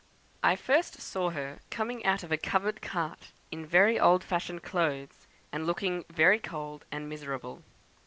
[0.41, 5.27] "I first saw her coming out of a covered cart, in very old fashioned clothes,
[5.51, 7.61] and looking very cold and miserable.